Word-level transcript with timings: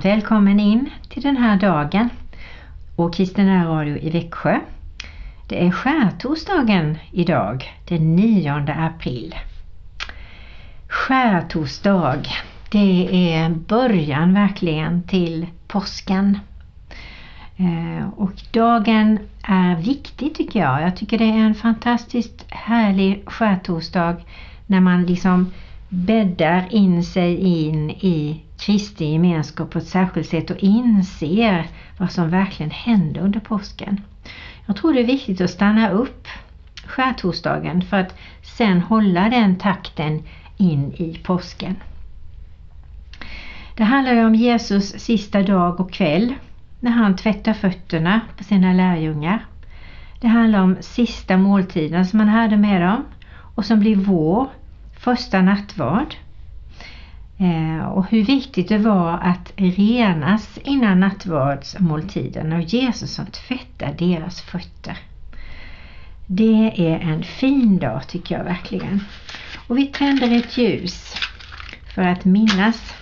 Varmt 0.00 0.14
välkommen 0.14 0.60
in 0.60 0.90
till 1.08 1.22
den 1.22 1.36
här 1.36 1.56
dagen 1.56 2.08
och 2.96 3.14
Kristina 3.14 3.64
Radio 3.64 3.96
i 3.96 4.10
Växjö. 4.10 4.60
Det 5.48 5.66
är 5.66 5.70
skärtorsdagen 5.70 6.98
idag, 7.12 7.74
den 7.88 8.16
9 8.16 8.64
april. 8.78 9.34
Skärtorsdag, 10.88 12.22
det 12.70 13.08
är 13.32 13.50
början 13.50 14.34
verkligen 14.34 15.02
till 15.02 15.46
påsken. 15.68 16.38
Eh, 17.56 18.08
och 18.16 18.42
dagen 18.52 19.18
är 19.42 19.76
viktig 19.76 20.34
tycker 20.34 20.60
jag. 20.60 20.82
Jag 20.82 20.96
tycker 20.96 21.18
det 21.18 21.24
är 21.30 21.46
en 21.46 21.54
fantastiskt 21.54 22.46
härlig 22.48 23.22
skärtorsdag 23.26 24.16
när 24.66 24.80
man 24.80 25.06
liksom 25.06 25.52
bäddar 25.88 26.66
in 26.70 27.04
sig 27.04 27.36
in 27.36 27.90
i 27.90 28.40
Kristi 28.60 29.04
gemenskap 29.04 29.70
på 29.70 29.78
ett 29.78 29.86
särskilt 29.88 30.28
sätt 30.28 30.50
och 30.50 30.58
inser 30.58 31.66
vad 31.96 32.12
som 32.12 32.30
verkligen 32.30 32.70
hände 32.70 33.20
under 33.20 33.40
påsken. 33.40 34.00
Jag 34.66 34.76
tror 34.76 34.92
det 34.92 35.00
är 35.00 35.06
viktigt 35.06 35.40
att 35.40 35.50
stanna 35.50 35.90
upp 35.90 36.28
skärtorsdagen 36.84 37.82
för 37.82 37.96
att 37.96 38.14
sen 38.42 38.80
hålla 38.80 39.28
den 39.28 39.56
takten 39.56 40.22
in 40.56 40.92
i 40.92 41.20
påsken. 41.22 41.76
Det 43.74 43.84
handlar 43.84 44.12
ju 44.12 44.24
om 44.24 44.34
Jesus 44.34 44.88
sista 44.98 45.42
dag 45.42 45.80
och 45.80 45.92
kväll 45.92 46.34
när 46.80 46.90
han 46.90 47.16
tvättar 47.16 47.54
fötterna 47.54 48.20
på 48.36 48.44
sina 48.44 48.72
lärjungar. 48.72 49.44
Det 50.20 50.28
handlar 50.28 50.62
om 50.62 50.76
sista 50.80 51.36
måltiden 51.36 52.06
som 52.06 52.20
han 52.20 52.28
hade 52.28 52.56
med 52.56 52.82
dem 52.82 53.04
och 53.32 53.64
som 53.64 53.80
blir 53.80 53.96
vår 53.96 54.48
första 54.92 55.42
nattvard. 55.42 56.14
Eh, 57.40 57.86
och 57.86 58.06
hur 58.10 58.24
viktigt 58.24 58.68
det 58.68 58.78
var 58.78 59.12
att 59.12 59.52
renas 59.56 60.58
innan 60.64 61.00
nattvardsmåltiden 61.00 62.52
och 62.52 62.60
Jesus 62.60 63.14
som 63.14 63.26
tvättar 63.26 63.94
deras 63.98 64.40
fötter. 64.40 64.98
Det 66.26 66.72
är 66.76 66.98
en 67.00 67.22
fin 67.22 67.78
dag 67.78 68.08
tycker 68.08 68.36
jag 68.36 68.44
verkligen. 68.44 69.00
Och 69.68 69.78
vi 69.78 69.86
tänder 69.86 70.36
ett 70.36 70.58
ljus 70.58 71.14
för 71.94 72.02
att 72.02 72.24
minnas 72.24 72.94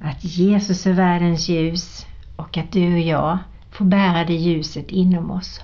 att 0.00 0.24
Jesus 0.24 0.86
är 0.86 0.92
världens 0.92 1.48
ljus 1.48 2.06
och 2.36 2.58
att 2.58 2.72
du 2.72 2.92
och 2.92 3.00
jag 3.00 3.38
får 3.70 3.84
bära 3.84 4.24
det 4.24 4.34
ljuset 4.34 4.90
inom 4.90 5.30
oss. 5.30 5.60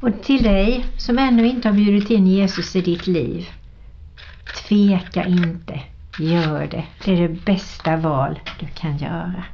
Och 0.00 0.22
till 0.22 0.42
dig 0.42 0.84
som 0.98 1.18
ännu 1.18 1.46
inte 1.46 1.68
har 1.68 1.74
bjudit 1.74 2.10
in 2.10 2.26
Jesus 2.26 2.76
i 2.76 2.80
ditt 2.80 3.06
liv, 3.06 3.48
tveka 4.68 5.24
inte, 5.24 5.80
gör 6.18 6.66
det. 6.66 6.84
Det 7.04 7.12
är 7.12 7.28
det 7.28 7.44
bästa 7.44 7.96
val 7.96 8.38
du 8.60 8.66
kan 8.66 8.98
göra. 8.98 9.44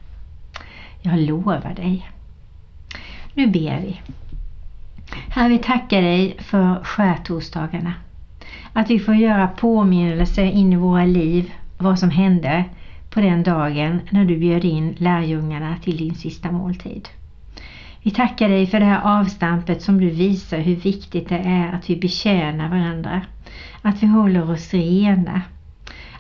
Jag 1.02 1.18
lovar 1.18 1.74
dig. 1.76 2.10
Nu 3.34 3.46
ber 3.46 3.80
vi. 3.80 4.00
Herre, 5.28 5.48
vi 5.48 5.58
tackar 5.58 6.02
dig 6.02 6.36
för 6.38 6.84
skärtorsdagarna. 6.84 7.94
Att 8.72 8.90
vi 8.90 8.98
får 8.98 9.14
göra 9.14 9.48
påminnelser 9.48 10.44
in 10.44 10.72
i 10.72 10.76
våra 10.76 11.04
liv 11.04 11.52
vad 11.78 11.98
som 11.98 12.10
hände 12.10 12.64
på 13.10 13.20
den 13.20 13.42
dagen 13.42 14.00
när 14.10 14.24
du 14.24 14.38
bjöd 14.38 14.64
in 14.64 14.94
lärjungarna 14.98 15.76
till 15.82 15.96
din 15.96 16.14
sista 16.14 16.52
måltid. 16.52 17.08
Vi 18.02 18.10
tackar 18.10 18.48
dig 18.48 18.66
för 18.66 18.80
det 18.80 18.86
här 18.86 19.20
avstampet 19.20 19.82
som 19.82 20.00
du 20.00 20.10
visar 20.10 20.58
hur 20.58 20.76
viktigt 20.76 21.28
det 21.28 21.38
är 21.38 21.72
att 21.72 21.90
vi 21.90 21.96
betjänar 21.96 22.68
varandra. 22.68 23.22
Att 23.82 24.02
vi 24.02 24.06
håller 24.06 24.50
oss 24.50 24.74
rena. 24.74 25.42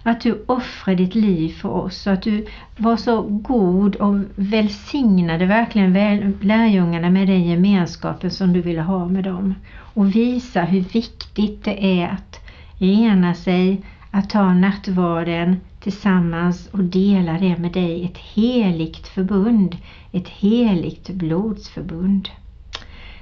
Att 0.02 0.20
du 0.20 0.44
offrar 0.46 0.94
ditt 0.94 1.14
liv 1.14 1.48
för 1.48 1.68
oss 1.68 2.06
och 2.06 2.12
att 2.12 2.22
du 2.22 2.46
var 2.76 2.96
så 2.96 3.22
god 3.22 3.96
och 3.96 4.14
välsignade 4.34 5.46
verkligen 5.46 6.38
lärjungarna 6.40 7.10
med 7.10 7.28
den 7.28 7.44
gemenskapen 7.44 8.30
som 8.30 8.52
du 8.52 8.60
ville 8.60 8.82
ha 8.82 9.06
med 9.08 9.24
dem. 9.24 9.54
Och 9.94 10.16
visa 10.16 10.62
hur 10.62 10.80
viktigt 10.80 11.64
det 11.64 12.02
är 12.02 12.08
att 12.08 12.40
rena 12.78 13.34
sig, 13.34 13.82
att 14.10 14.30
ta 14.30 14.54
nattvarden 14.54 15.60
tillsammans 15.80 16.68
och 16.72 16.84
dela 16.84 17.32
det 17.32 17.56
med 17.56 17.72
dig. 17.72 18.04
Ett 18.04 18.18
heligt 18.18 19.08
förbund, 19.08 19.76
ett 20.12 20.28
heligt 20.28 21.08
blodsförbund. 21.08 22.28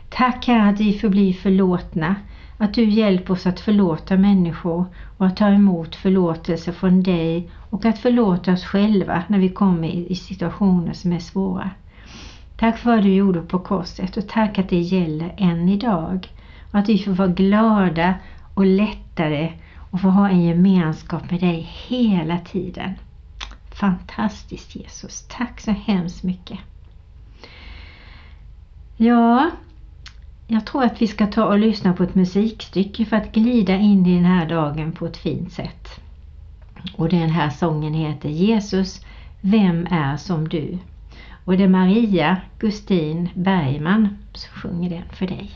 Tack 0.08 0.46
Herre 0.46 0.68
att 0.68 0.80
vi 0.80 0.98
får 0.98 1.08
bli 1.08 1.32
förlåtna, 1.32 2.16
att 2.56 2.74
du 2.74 2.84
hjälper 2.84 3.34
oss 3.34 3.46
att 3.46 3.60
förlåta 3.60 4.16
människor 4.16 4.86
och 5.20 5.26
att 5.26 5.36
ta 5.36 5.48
emot 5.48 5.96
förlåtelse 5.96 6.72
från 6.72 7.02
dig 7.02 7.50
och 7.70 7.84
att 7.84 7.98
förlåta 7.98 8.52
oss 8.52 8.64
själva 8.64 9.22
när 9.28 9.38
vi 9.38 9.48
kommer 9.48 9.88
i 9.88 10.14
situationer 10.14 10.92
som 10.92 11.12
är 11.12 11.18
svåra. 11.18 11.70
Tack 12.56 12.78
för 12.78 12.90
vad 12.90 13.02
du 13.02 13.14
gjorde 13.14 13.40
på 13.40 13.58
korset 13.58 14.16
och 14.16 14.28
tack 14.28 14.58
att 14.58 14.68
det 14.68 14.80
gäller 14.80 15.34
än 15.36 15.68
idag. 15.68 16.28
Och 16.70 16.78
att 16.78 16.88
vi 16.88 16.98
får 16.98 17.12
vara 17.12 17.28
glada 17.28 18.14
och 18.54 18.66
lättare 18.66 19.52
och 19.90 20.00
få 20.00 20.08
ha 20.08 20.28
en 20.28 20.42
gemenskap 20.42 21.30
med 21.30 21.40
dig 21.40 21.68
hela 21.88 22.38
tiden. 22.38 22.94
Fantastiskt 23.70 24.76
Jesus, 24.76 25.26
tack 25.28 25.60
så 25.60 25.70
hemskt 25.70 26.22
mycket. 26.22 26.58
Ja, 28.96 29.50
jag 30.52 30.66
tror 30.66 30.84
att 30.84 31.02
vi 31.02 31.06
ska 31.06 31.26
ta 31.26 31.44
och 31.44 31.58
lyssna 31.58 31.92
på 31.92 32.02
ett 32.02 32.14
musikstycke 32.14 33.04
för 33.04 33.16
att 33.16 33.32
glida 33.32 33.74
in 33.76 34.06
i 34.06 34.14
den 34.14 34.24
här 34.24 34.48
dagen 34.48 34.92
på 34.92 35.06
ett 35.06 35.16
fint 35.16 35.52
sätt. 35.52 36.00
Och 36.96 37.08
den 37.08 37.30
här 37.30 37.50
sången 37.50 37.94
heter 37.94 38.28
Jesus, 38.28 39.04
vem 39.40 39.86
är 39.90 40.16
som 40.16 40.48
du? 40.48 40.78
Och 41.44 41.56
det 41.56 41.64
är 41.64 41.68
Maria 41.68 42.36
Gustin 42.58 43.28
Bergman 43.34 44.18
som 44.32 44.60
sjunger 44.60 44.90
den 44.90 45.08
för 45.12 45.26
dig. 45.26 45.50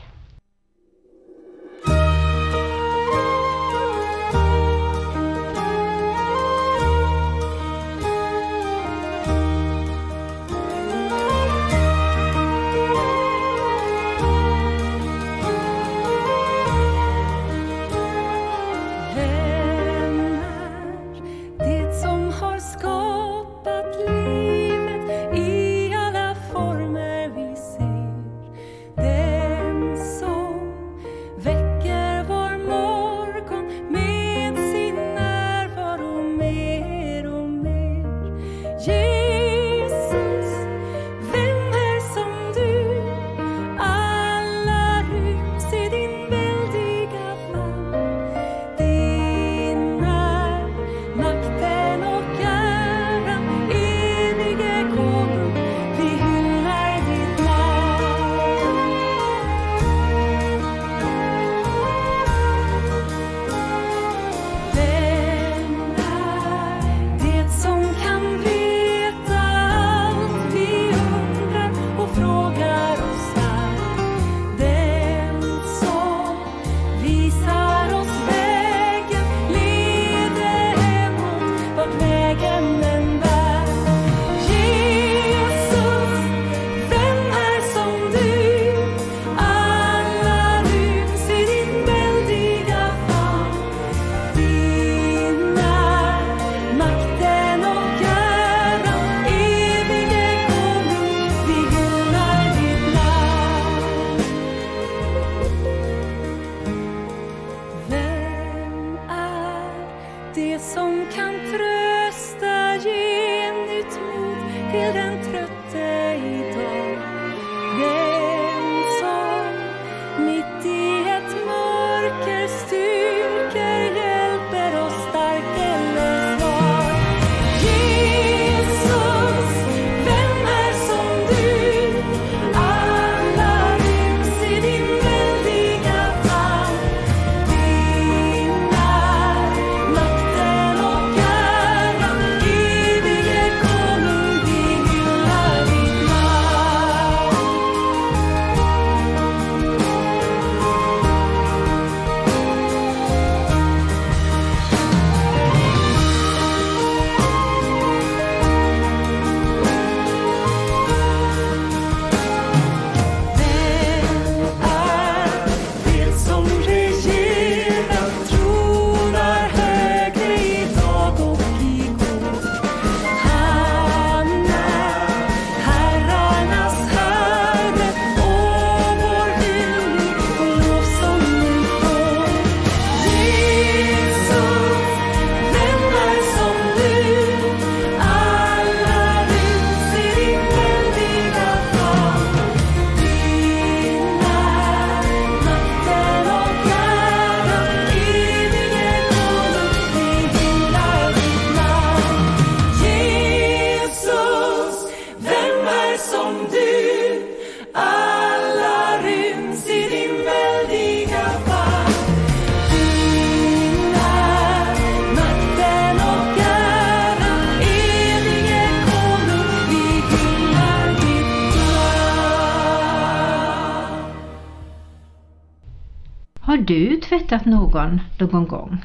Någon 227.75 228.01
någon 228.19 228.47
gång? 228.47 228.85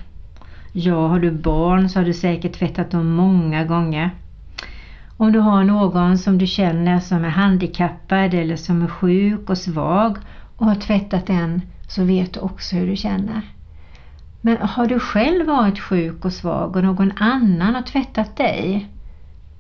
Ja, 0.72 1.08
har 1.08 1.20
du 1.20 1.32
barn 1.32 1.90
så 1.90 2.00
har 2.00 2.06
du 2.06 2.14
säkert 2.14 2.54
tvättat 2.54 2.92
dem 2.92 3.10
många 3.10 3.64
gånger. 3.64 4.12
Om 5.18 5.32
du 5.32 5.40
har 5.40 5.64
någon 5.64 6.18
som 6.18 6.38
du 6.38 6.48
känner 6.48 7.00
som 7.00 7.26
är 7.26 7.30
handikappad 7.30 8.34
eller 8.34 8.56
som 8.56 8.82
är 8.82 8.88
sjuk 8.88 9.50
och 9.50 9.58
svag 9.58 10.18
och 10.58 10.66
har 10.66 10.76
tvättat 10.76 11.28
den 11.28 11.62
så 11.88 12.04
vet 12.04 12.34
du 12.34 12.40
också 12.40 12.76
hur 12.76 12.88
du 12.88 12.96
känner. 12.96 13.42
Men 14.42 14.58
har 14.58 14.88
du 14.88 15.00
själv 15.00 15.48
varit 15.48 15.80
sjuk 15.80 16.26
och 16.26 16.34
svag 16.34 16.76
och 16.76 16.84
någon 16.84 17.12
annan 17.18 17.76
har 17.76 17.82
tvättat 17.82 18.38
dig? 18.38 18.88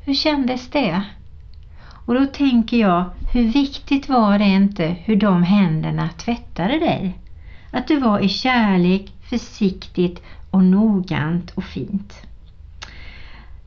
Hur 0.06 0.14
kändes 0.14 0.70
det? 0.70 1.04
Och 2.06 2.14
då 2.14 2.26
tänker 2.26 2.78
jag, 2.78 3.06
hur 3.34 3.44
viktigt 3.44 4.10
var 4.10 4.40
det 4.40 4.46
inte 4.46 4.86
hur 4.86 5.16
de 5.16 5.44
händerna 5.44 6.10
tvättade 6.10 6.80
dig? 6.80 7.18
Att 7.72 7.88
du 7.88 8.00
var 8.00 8.20
i 8.20 8.30
kärlek, 8.30 9.14
försiktigt 9.30 10.22
och 10.52 10.64
noggrant 10.64 11.52
och 11.52 11.64
fint. 11.64 12.22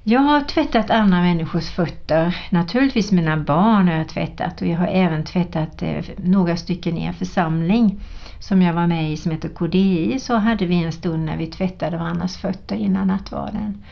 Jag 0.04 0.20
har 0.20 0.40
tvättat 0.40 0.90
andra 0.90 1.20
människors 1.20 1.70
fötter. 1.70 2.36
Naturligtvis 2.50 3.12
mina 3.12 3.36
barn 3.36 3.88
har 3.88 3.94
jag 3.94 4.08
tvättat 4.08 4.60
och 4.60 4.66
jag 4.66 4.78
har 4.78 4.86
även 4.86 5.24
tvättat 5.24 5.82
eh, 5.82 6.04
några 6.16 6.56
stycken 6.56 6.98
i 6.98 7.04
en 7.04 7.14
församling 7.14 8.00
som 8.38 8.62
jag 8.62 8.74
var 8.74 8.86
med 8.86 9.12
i 9.12 9.16
som 9.16 9.30
heter 9.30 9.48
KDI. 9.48 10.18
Så 10.20 10.36
hade 10.36 10.66
vi 10.66 10.84
en 10.84 10.92
stund 10.92 11.24
när 11.24 11.36
vi 11.36 11.46
tvättade 11.46 11.96
varandras 11.96 12.36
fötter 12.36 12.76
innan 12.76 13.06
nattvarden. 13.06 13.84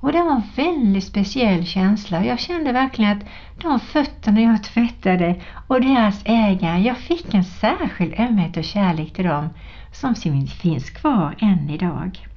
Och 0.00 0.12
det 0.12 0.22
var 0.22 0.34
en 0.34 0.42
väldigt 0.56 1.04
speciell 1.04 1.66
känsla. 1.66 2.24
Jag 2.24 2.40
kände 2.40 2.72
verkligen 2.72 3.12
att 3.12 3.24
de 3.62 3.80
fötterna 3.80 4.40
jag 4.40 4.62
tvättade 4.62 5.40
och 5.66 5.80
deras 5.80 6.22
ägare, 6.24 6.82
jag 6.82 6.96
fick 6.96 7.34
en 7.34 7.44
särskild 7.44 8.14
ömhet 8.18 8.56
och 8.56 8.64
kärlek 8.64 9.12
till 9.12 9.24
dem 9.24 9.48
som 9.92 10.14
finns 10.46 10.90
kvar 10.90 11.34
än 11.38 11.70
idag. 11.70 12.28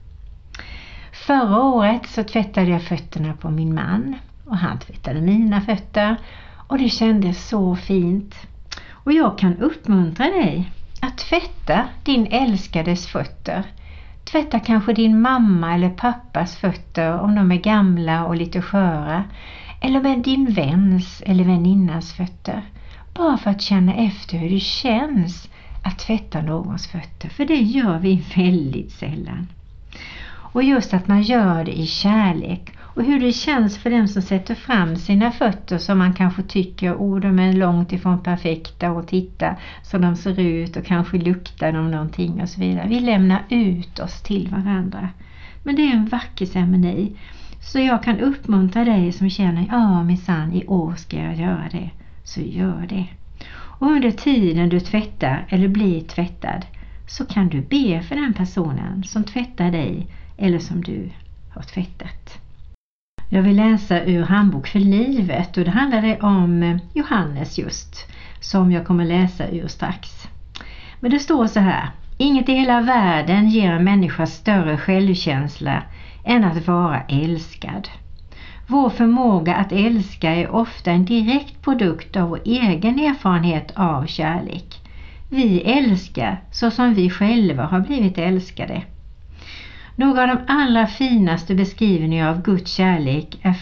Förra 1.11 1.61
året 1.63 2.07
så 2.07 2.23
tvättade 2.23 2.67
jag 2.67 2.83
fötterna 2.83 3.33
på 3.33 3.49
min 3.49 3.75
man 3.75 4.15
och 4.45 4.57
han 4.57 4.79
tvättade 4.79 5.21
mina 5.21 5.61
fötter 5.61 6.15
och 6.67 6.77
det 6.77 6.89
kändes 6.89 7.47
så 7.47 7.75
fint. 7.75 8.35
Och 8.91 9.13
jag 9.13 9.37
kan 9.37 9.57
uppmuntra 9.57 10.25
dig 10.25 10.71
att 11.01 11.17
tvätta 11.17 11.85
din 12.03 12.27
älskades 12.27 13.07
fötter. 13.07 13.63
Tvätta 14.23 14.59
kanske 14.59 14.93
din 14.93 15.21
mamma 15.21 15.73
eller 15.73 15.89
pappas 15.89 16.55
fötter 16.55 17.19
om 17.19 17.35
de 17.35 17.51
är 17.51 17.55
gamla 17.55 18.25
och 18.25 18.35
lite 18.35 18.61
sköra. 18.61 19.23
Eller 19.81 20.01
med 20.01 20.19
din 20.19 20.45
väns 20.45 21.23
eller 21.25 21.43
väninnas 21.43 22.13
fötter. 22.13 22.61
Bara 23.13 23.37
för 23.37 23.51
att 23.51 23.61
känna 23.61 23.93
efter 23.95 24.37
hur 24.37 24.49
det 24.49 24.59
känns 24.59 25.49
att 25.85 25.99
tvätta 25.99 26.41
någons 26.41 26.87
fötter. 26.87 27.29
För 27.29 27.45
det 27.45 27.55
gör 27.55 27.99
vi 27.99 28.23
väldigt 28.35 28.91
sällan. 28.91 29.47
Och 30.27 30.63
just 30.63 30.93
att 30.93 31.07
man 31.07 31.21
gör 31.21 31.63
det 31.63 31.79
i 31.79 31.85
kärlek 31.85 32.71
och 32.79 33.03
hur 33.03 33.19
det 33.19 33.31
känns 33.31 33.77
för 33.77 33.89
den 33.89 34.07
som 34.07 34.21
sätter 34.21 34.55
fram 34.55 34.95
sina 34.95 35.31
fötter 35.31 35.77
som 35.77 35.97
man 35.97 36.13
kanske 36.13 36.43
tycker 36.43 36.93
oh, 36.93 37.19
de 37.19 37.39
är 37.39 37.53
långt 37.53 37.93
ifrån 37.93 38.23
perfekta 38.23 38.91
och 38.91 39.07
titta 39.07 39.55
så 39.83 39.97
de 39.97 40.15
ser 40.15 40.39
ut 40.39 40.77
och 40.77 40.85
kanske 40.85 41.17
luktar 41.17 41.71
de 41.71 41.91
någonting 41.91 42.41
och 42.41 42.49
så 42.49 42.61
vidare. 42.61 42.87
Vi 42.87 42.99
lämnar 42.99 43.43
ut 43.49 43.99
oss 43.99 44.21
till 44.21 44.49
varandra. 44.49 45.09
Men 45.63 45.75
det 45.75 45.81
är 45.81 45.93
en 45.93 46.07
vacker 46.07 46.45
ceremoni. 46.45 47.15
Så 47.61 47.79
jag 47.79 48.03
kan 48.03 48.19
uppmuntra 48.19 48.85
dig 48.85 49.11
som 49.11 49.29
känner 49.29 49.65
ja 49.71 50.03
minsann 50.03 50.53
i 50.53 50.65
år 50.67 50.95
ska 50.95 51.17
jag 51.17 51.35
göra 51.35 51.67
det. 51.71 51.89
Så 52.23 52.41
gör 52.41 52.85
det. 52.89 53.07
Och 53.79 53.87
under 53.87 54.11
tiden 54.11 54.69
du 54.69 54.79
tvättar 54.79 55.45
eller 55.49 55.67
blir 55.67 56.01
tvättad 56.01 56.65
så 57.07 57.25
kan 57.25 57.49
du 57.49 57.61
be 57.61 58.01
för 58.01 58.15
den 58.15 58.33
personen 58.33 59.03
som 59.03 59.23
tvättar 59.23 59.71
dig 59.71 60.07
eller 60.37 60.59
som 60.59 60.81
du 60.81 61.09
har 61.53 61.61
tvättat. 61.61 62.39
Jag 63.29 63.41
vill 63.41 63.55
läsa 63.55 64.03
ur 64.03 64.23
Handbok 64.23 64.67
för 64.67 64.79
livet 64.79 65.57
och 65.57 65.63
det 65.63 65.71
handlar 65.71 66.23
om 66.23 66.63
eh, 66.63 66.77
Johannes 66.93 67.57
just 67.57 68.11
som 68.39 68.71
jag 68.71 68.87
kommer 68.87 69.05
läsa 69.05 69.47
ur 69.47 69.67
strax. 69.67 70.27
Men 70.99 71.11
det 71.11 71.19
står 71.19 71.47
så 71.47 71.59
här. 71.59 71.89
Inget 72.17 72.49
i 72.49 72.53
hela 72.53 72.81
världen 72.81 73.49
ger 73.49 73.71
en 73.71 73.83
människa 73.83 74.25
större 74.25 74.77
självkänsla 74.77 75.83
än 76.23 76.43
att 76.43 76.67
vara 76.67 77.01
älskad. 77.01 77.89
Vår 78.67 78.89
förmåga 78.89 79.55
att 79.55 79.71
älska 79.71 80.35
är 80.35 80.49
ofta 80.49 80.91
en 80.91 81.05
direkt 81.05 81.61
produkt 81.61 82.15
av 82.15 82.29
vår 82.29 82.41
egen 82.45 82.99
erfarenhet 82.99 83.71
av 83.75 84.05
kärlek. 84.05 84.81
Vi 85.29 85.61
älskar 85.61 86.41
så 86.51 86.71
som 86.71 86.93
vi 86.93 87.09
själva 87.09 87.63
har 87.63 87.79
blivit 87.79 88.17
älskade. 88.17 88.81
Några 89.95 90.21
av 90.21 90.27
de 90.27 90.37
allra 90.47 90.87
finaste 90.87 91.55
beskrivningar 91.55 92.29
av 92.29 92.41
Guds 92.41 92.71
kärlek 92.71 93.39
är 93.41 93.53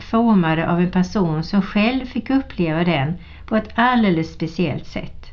formade 0.00 0.70
av 0.70 0.80
en 0.80 0.90
person 0.90 1.42
som 1.44 1.62
själv 1.62 2.06
fick 2.06 2.30
uppleva 2.30 2.84
den 2.84 3.14
på 3.46 3.56
ett 3.56 3.68
alldeles 3.74 4.32
speciellt 4.32 4.86
sätt. 4.86 5.26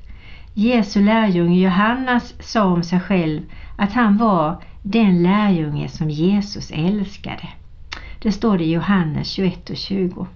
Jesu 0.53 1.01
lärjunge 1.01 1.59
Johannes 1.59 2.33
sa 2.39 2.63
om 2.63 2.83
sig 2.83 2.99
själv 2.99 3.41
att 3.75 3.93
han 3.93 4.17
var 4.17 4.63
den 4.83 5.23
lärjunge 5.23 5.89
som 5.89 6.09
Jesus 6.09 6.71
älskade. 6.71 7.47
Det 8.21 8.31
står 8.31 8.57
det 8.57 8.63
i 8.63 8.71
Johannes 8.71 9.27
21 9.27 9.69
och 9.69 9.77
20. 9.77 10.27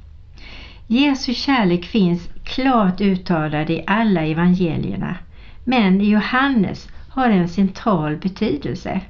Jesu 0.87 1.33
kärlek 1.33 1.85
finns 1.85 2.29
klart 2.43 3.01
uttalad 3.01 3.69
i 3.69 3.83
alla 3.87 4.25
evangelierna 4.25 5.15
men 5.63 6.01
i 6.01 6.09
Johannes 6.09 6.89
har 7.09 7.29
en 7.29 7.49
central 7.49 8.17
betydelse 8.17 9.01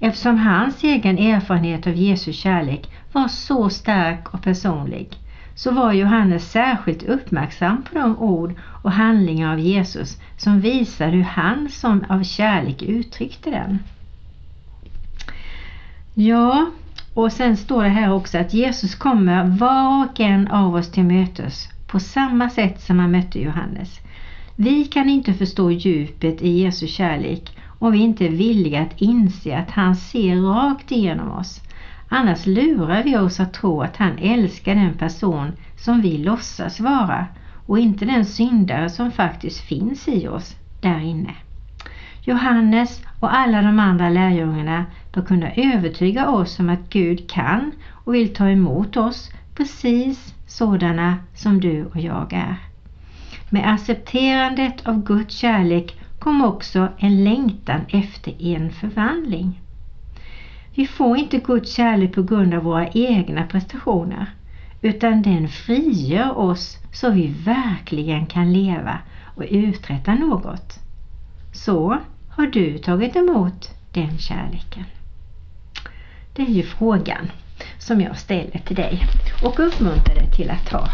eftersom 0.00 0.38
hans 0.38 0.84
egen 0.84 1.18
erfarenhet 1.18 1.86
av 1.86 1.94
Jesu 1.94 2.32
kärlek 2.32 2.90
var 3.12 3.28
så 3.28 3.70
stark 3.70 4.34
och 4.34 4.42
personlig 4.42 5.08
så 5.54 5.70
var 5.70 5.92
Johannes 5.92 6.50
särskilt 6.50 7.02
uppmärksam 7.02 7.82
på 7.82 7.98
de 7.98 8.18
ord 8.18 8.54
och 8.60 8.92
handlingar 8.92 9.52
av 9.52 9.60
Jesus 9.60 10.20
som 10.36 10.60
visar 10.60 11.08
hur 11.08 11.22
han 11.22 11.68
som 11.70 12.04
av 12.08 12.22
kärlek 12.22 12.82
uttryckte 12.82 13.50
den. 13.50 13.78
Ja, 16.14 16.70
och 17.14 17.32
sen 17.32 17.56
står 17.56 17.82
det 17.82 17.88
här 17.88 18.12
också 18.12 18.38
att 18.38 18.54
Jesus 18.54 18.94
kommer 18.94 19.44
var 19.44 20.04
och 20.04 20.20
en 20.20 20.48
av 20.48 20.74
oss 20.74 20.90
till 20.90 21.04
mötes 21.04 21.68
på 21.86 22.00
samma 22.00 22.50
sätt 22.50 22.80
som 22.80 22.98
han 22.98 23.10
mötte 23.10 23.40
Johannes. 23.40 24.00
Vi 24.56 24.84
kan 24.84 25.08
inte 25.08 25.34
förstå 25.34 25.70
djupet 25.70 26.42
i 26.42 26.48
Jesu 26.48 26.86
kärlek 26.86 27.56
om 27.78 27.92
vi 27.92 27.98
inte 27.98 28.26
är 28.26 28.30
villiga 28.30 28.80
att 28.82 29.00
inse 29.00 29.58
att 29.58 29.70
han 29.70 29.96
ser 29.96 30.36
rakt 30.36 30.92
igenom 30.92 31.30
oss. 31.32 31.62
Annars 32.08 32.46
lurar 32.46 33.02
vi 33.02 33.16
oss 33.16 33.40
att 33.40 33.54
tro 33.54 33.82
att 33.82 33.96
han 33.96 34.18
älskar 34.18 34.74
den 34.74 34.94
person 34.94 35.52
som 35.76 36.00
vi 36.00 36.18
låtsas 36.18 36.80
vara 36.80 37.26
och 37.66 37.78
inte 37.78 38.04
den 38.04 38.24
syndare 38.24 38.90
som 38.90 39.10
faktiskt 39.10 39.60
finns 39.60 40.08
i 40.08 40.28
oss 40.28 40.56
där 40.80 41.00
inne. 41.00 41.34
Johannes 42.22 43.02
och 43.24 43.34
alla 43.34 43.62
de 43.62 43.78
andra 43.78 44.10
lärjungarna 44.10 44.86
bör 45.12 45.22
kunna 45.22 45.52
övertyga 45.54 46.28
oss 46.28 46.60
om 46.60 46.68
att 46.68 46.90
Gud 46.90 47.30
kan 47.30 47.72
och 47.90 48.14
vill 48.14 48.34
ta 48.34 48.48
emot 48.48 48.96
oss 48.96 49.30
precis 49.54 50.34
sådana 50.46 51.16
som 51.34 51.60
du 51.60 51.84
och 51.84 51.96
jag 52.00 52.32
är. 52.32 52.56
Med 53.50 53.72
accepterandet 53.72 54.86
av 54.86 55.04
Guds 55.04 55.36
kärlek 55.36 55.98
kom 56.18 56.42
också 56.42 56.88
en 56.98 57.24
längtan 57.24 57.80
efter 57.88 58.42
en 58.42 58.70
förvandling. 58.70 59.60
Vi 60.74 60.86
får 60.86 61.16
inte 61.16 61.38
Guds 61.38 61.74
kärlek 61.74 62.14
på 62.14 62.22
grund 62.22 62.54
av 62.54 62.62
våra 62.62 62.88
egna 62.88 63.44
prestationer 63.44 64.26
utan 64.82 65.22
den 65.22 65.48
frigör 65.48 66.38
oss 66.38 66.78
så 66.92 67.10
vi 67.10 67.28
verkligen 67.28 68.26
kan 68.26 68.52
leva 68.52 68.98
och 69.36 69.44
uträtta 69.50 70.14
något. 70.14 70.80
Så 71.52 71.98
har 72.36 72.46
du 72.46 72.78
tagit 72.78 73.16
emot 73.16 73.70
den 73.92 74.18
kärleken? 74.18 74.84
Det 76.32 76.42
är 76.42 76.50
ju 76.50 76.62
frågan 76.62 77.30
som 77.78 78.00
jag 78.00 78.18
ställer 78.18 78.58
till 78.58 78.76
dig 78.76 79.00
och 79.44 79.60
uppmuntrar 79.60 80.14
dig 80.14 80.30
till 80.36 80.50
att 80.50 80.66
ta. 80.66 80.88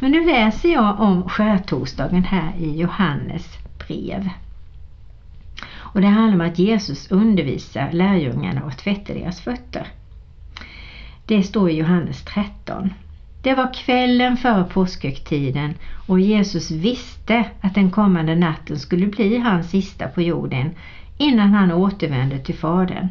Men 0.00 0.10
nu 0.10 0.26
läser 0.26 0.72
jag 0.72 1.00
om 1.00 1.28
skärtorsdagen 1.28 2.24
här 2.24 2.52
i 2.58 2.76
Johannes 2.76 3.58
brev. 3.86 4.28
Och 5.72 6.00
det 6.00 6.06
handlar 6.06 6.44
om 6.44 6.50
att 6.52 6.58
Jesus 6.58 7.10
undervisar 7.10 7.92
lärjungarna 7.92 8.64
och 8.64 8.78
tvättar 8.78 9.14
deras 9.14 9.40
fötter. 9.40 9.86
Det 11.26 11.42
står 11.42 11.70
i 11.70 11.76
Johannes 11.76 12.24
13. 12.24 12.90
Det 13.42 13.54
var 13.54 13.74
kvällen 13.74 14.36
före 14.36 14.64
påskhögtiden 14.64 15.74
och 16.06 16.20
Jesus 16.20 16.70
visste 16.70 17.44
att 17.60 17.74
den 17.74 17.90
kommande 17.90 18.34
natten 18.34 18.78
skulle 18.78 19.06
bli 19.06 19.38
hans 19.38 19.70
sista 19.70 20.08
på 20.08 20.22
jorden 20.22 20.70
innan 21.18 21.54
han 21.54 21.72
återvände 21.72 22.38
till 22.38 22.54
Fadern. 22.54 23.08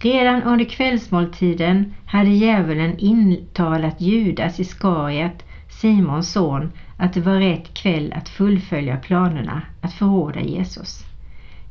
Redan 0.00 0.42
under 0.42 0.64
kvällsmåltiden 0.64 1.94
hade 2.06 2.30
djävulen 2.30 2.98
intalat 2.98 4.00
Judas 4.00 4.60
Iskariot, 4.60 5.42
Simons 5.68 6.32
son, 6.32 6.70
att 6.96 7.12
det 7.12 7.20
var 7.20 7.34
rätt 7.38 7.74
kväll 7.74 8.12
att 8.12 8.28
fullfölja 8.28 8.96
planerna 8.96 9.62
att 9.80 9.92
förråda 9.92 10.40
Jesus. 10.40 11.04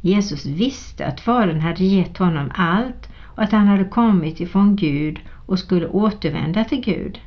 Jesus 0.02 0.46
visste 0.46 1.06
att 1.06 1.20
Fadern 1.20 1.62
hade 1.62 1.84
gett 1.84 2.18
honom 2.18 2.52
allt 2.56 3.10
och 3.24 3.44
att 3.44 3.52
han 3.52 3.68
hade 3.68 3.84
kommit 3.84 4.40
ifrån 4.40 4.76
Gud 4.76 5.20
och 5.30 5.60
skulle 5.60 5.88
återvända 5.88 6.64
till 6.64 6.82
Gud. 6.82 7.20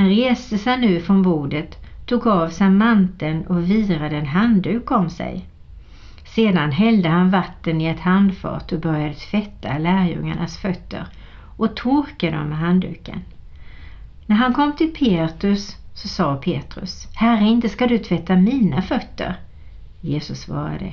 Han 0.00 0.08
reste 0.08 0.58
sig 0.58 0.78
nu 0.78 1.00
från 1.00 1.22
bordet, 1.22 1.78
tog 2.06 2.26
av 2.26 2.48
sig 2.48 2.70
manteln 2.70 3.46
och 3.46 3.70
virade 3.70 4.16
en 4.16 4.26
handduk 4.26 4.90
om 4.90 5.10
sig. 5.10 5.46
Sedan 6.24 6.72
hällde 6.72 7.08
han 7.08 7.30
vatten 7.30 7.80
i 7.80 7.86
ett 7.86 8.00
handfat 8.00 8.72
och 8.72 8.80
började 8.80 9.14
tvätta 9.14 9.78
lärjungarnas 9.78 10.58
fötter 10.58 11.06
och 11.56 11.76
torka 11.76 12.30
dem 12.30 12.48
med 12.48 12.58
handduken. 12.58 13.20
När 14.26 14.36
han 14.36 14.54
kom 14.54 14.76
till 14.76 14.94
Petrus 14.94 15.76
så 15.94 16.08
sa 16.08 16.36
Petrus, 16.36 17.08
Herre, 17.14 17.44
inte 17.44 17.68
ska 17.68 17.86
du 17.86 17.98
tvätta 17.98 18.36
mina 18.36 18.82
fötter. 18.82 19.36
Jesus 20.00 20.40
svarade, 20.40 20.92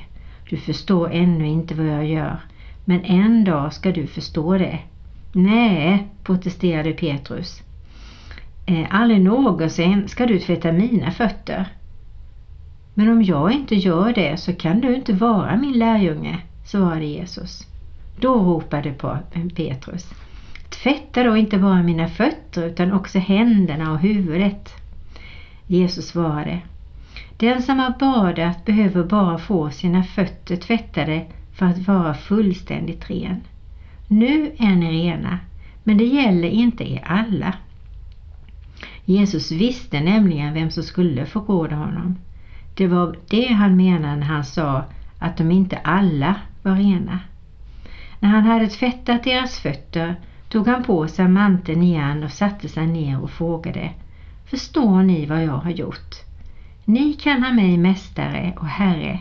du 0.49 0.57
förstår 0.57 1.11
ännu 1.11 1.47
inte 1.47 1.75
vad 1.75 1.87
jag 1.87 2.05
gör, 2.07 2.37
men 2.85 3.03
en 3.03 3.43
dag 3.43 3.73
ska 3.73 3.91
du 3.91 4.07
förstå 4.07 4.57
det. 4.57 4.79
Nej, 5.33 6.07
protesterade 6.23 6.91
Petrus. 6.93 7.63
Eh, 8.69 8.85
aldrig 8.89 9.21
någonsin 9.21 10.07
ska 10.07 10.25
du 10.25 10.39
tvätta 10.39 10.71
mina 10.71 11.11
fötter. 11.11 11.67
Men 12.93 13.09
om 13.09 13.23
jag 13.23 13.51
inte 13.51 13.75
gör 13.75 14.13
det 14.13 14.37
så 14.37 14.53
kan 14.53 14.81
du 14.81 14.95
inte 14.95 15.13
vara 15.13 15.57
min 15.57 15.79
lärjunge, 15.79 16.37
svarade 16.65 17.05
Jesus. 17.05 17.67
Då 18.19 18.33
ropade 18.33 18.89
eh, 18.89 19.47
Petrus. 19.55 20.13
Tvätta 20.69 21.23
då 21.23 21.37
inte 21.37 21.57
bara 21.57 21.83
mina 21.83 22.07
fötter 22.07 22.67
utan 22.67 22.93
också 22.93 23.19
händerna 23.19 23.91
och 23.91 23.99
huvudet. 23.99 24.73
Jesus 25.67 26.07
svarade. 26.07 26.59
Den 27.37 27.61
som 27.61 27.79
har 27.79 27.93
badat 27.99 28.65
behöver 28.65 29.03
bara 29.03 29.37
få 29.37 29.69
sina 29.69 30.03
fötter 30.03 30.55
tvättade 30.55 31.25
för 31.53 31.65
att 31.65 31.87
vara 31.87 32.13
fullständigt 32.13 33.09
ren. 33.09 33.41
Nu 34.07 34.51
är 34.57 34.75
ni 34.75 34.91
rena, 34.91 35.39
men 35.83 35.97
det 35.97 36.05
gäller 36.05 36.49
inte 36.49 36.91
er 36.91 37.03
alla. 37.05 37.53
Jesus 39.09 39.51
visste 39.51 39.99
nämligen 39.99 40.53
vem 40.53 40.71
som 40.71 40.83
skulle 40.83 41.25
förråda 41.25 41.75
honom. 41.75 42.15
Det 42.73 42.87
var 42.87 43.15
det 43.29 43.53
han 43.53 43.75
menade 43.75 44.15
när 44.15 44.25
han 44.25 44.45
sa 44.45 44.83
att 45.19 45.37
de 45.37 45.51
inte 45.51 45.77
alla 45.77 46.35
var 46.63 46.75
rena. 46.75 47.19
När 48.19 48.29
han 48.29 48.43
hade 48.43 48.67
tvättat 48.67 49.23
deras 49.23 49.59
fötter 49.59 50.15
tog 50.49 50.67
han 50.67 50.83
på 50.83 51.07
sig 51.07 51.27
manteln 51.27 51.83
igen 51.83 52.23
och 52.23 52.31
satte 52.31 52.69
sig 52.69 52.87
ner 52.87 53.19
och 53.19 53.31
frågade 53.31 53.91
Förstår 54.45 55.03
ni 55.03 55.25
vad 55.25 55.43
jag 55.43 55.57
har 55.57 55.71
gjort? 55.71 56.15
Ni 56.85 57.13
kallar 57.13 57.51
mig 57.51 57.77
mästare 57.77 58.53
och 58.57 58.67
herre 58.67 59.19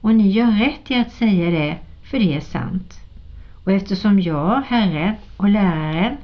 och 0.00 0.14
ni 0.14 0.30
gör 0.30 0.50
rätt 0.50 0.90
i 0.90 0.94
att 0.94 1.12
säga 1.12 1.50
det 1.50 1.78
för 2.02 2.18
det 2.18 2.34
är 2.34 2.40
sant. 2.40 3.00
Och 3.64 3.72
eftersom 3.72 4.20
jag, 4.20 4.62
Herren 4.66 5.14
och 5.36 5.48
läraren, 5.48 6.16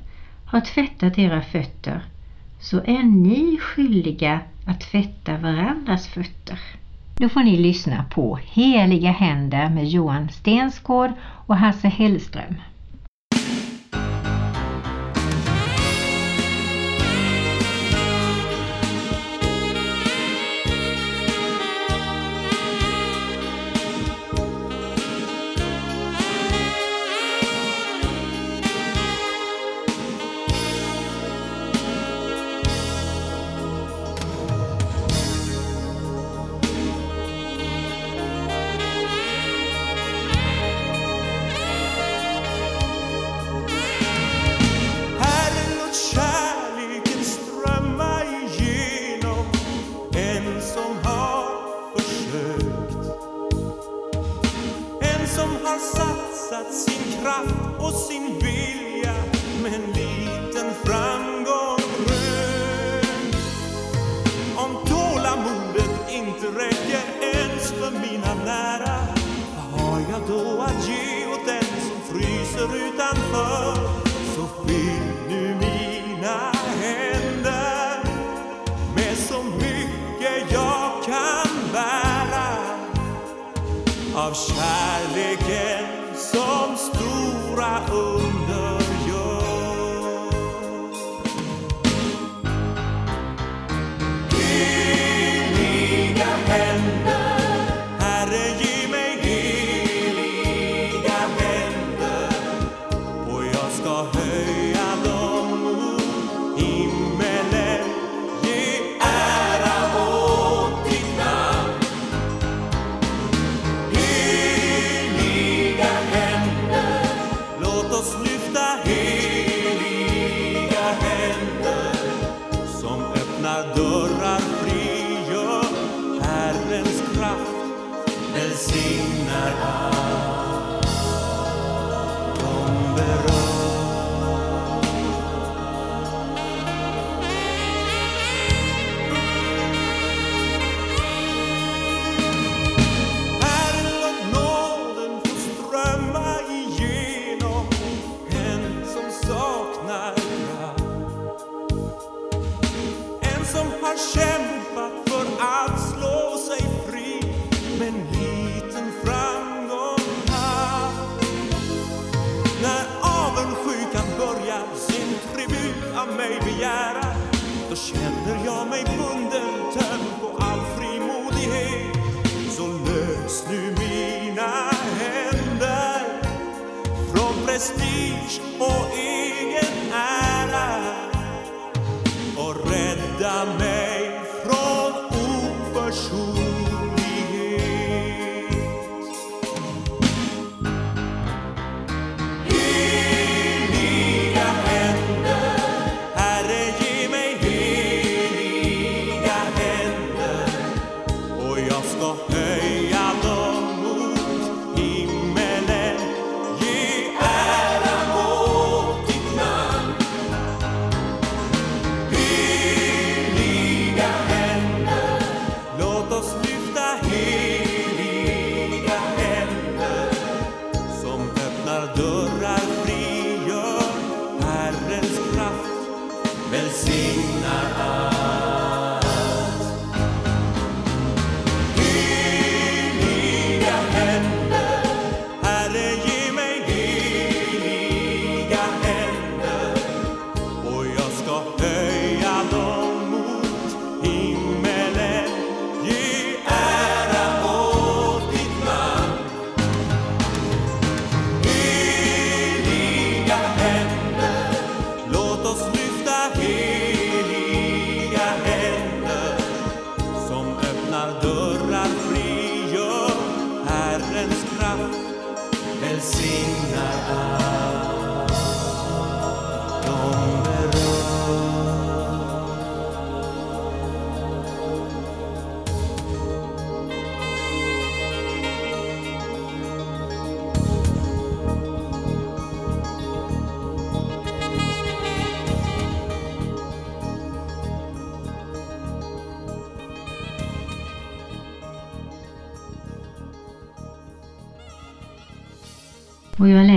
har 0.45 0.61
tvättat 0.61 1.19
era 1.19 1.43
fötter 1.43 2.03
så 2.63 2.77
är 2.77 3.03
ni 3.03 3.59
skyldiga 3.61 4.41
att 4.67 4.81
tvätta 4.81 5.37
varandras 5.37 6.09
fötter. 6.09 6.59
Då 7.17 7.29
får 7.29 7.41
ni 7.41 7.57
lyssna 7.57 8.05
på 8.11 8.39
Heliga 8.45 9.11
händer 9.11 9.69
med 9.69 9.89
Johan 9.89 10.29
Stensgård 10.29 11.11
och 11.47 11.57
Hasse 11.57 11.89
Hellström. 11.89 12.55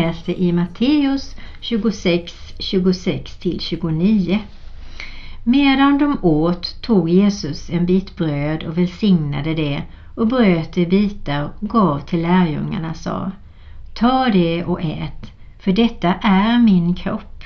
Läser 0.06 0.16
läste 0.16 0.44
i 0.44 0.52
Matteus 0.52 1.36
26, 1.62 2.34
26-29. 2.60 4.40
Medan 5.44 5.98
de 5.98 6.18
åt 6.22 6.82
tog 6.82 7.10
Jesus 7.10 7.70
en 7.70 7.86
bit 7.86 8.16
bröd 8.16 8.64
och 8.64 8.78
välsignade 8.78 9.54
det 9.54 9.84
och 10.16 10.28
bröt 10.28 10.74
det 10.74 10.82
i 10.82 10.86
bitar 10.86 11.50
och 11.60 11.70
gav 11.70 12.00
till 12.00 12.22
lärjungarna 12.22 12.94
sa 12.94 13.32
Ta 13.94 14.30
det 14.30 14.64
och 14.64 14.82
ät, 14.82 15.32
för 15.60 15.72
detta 15.72 16.14
är 16.22 16.60
min 16.60 16.96
kropp. 16.96 17.44